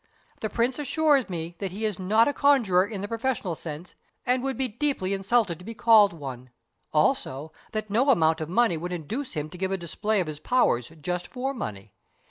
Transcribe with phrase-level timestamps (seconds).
[0.39, 3.93] The Prince assures me that he is not a conjurer in the professional sense,
[4.25, 6.49] and would be deeply insulted to be called one;
[6.91, 10.39] also that no amount of money would induce him to give a display of his
[10.39, 11.93] powers just for money.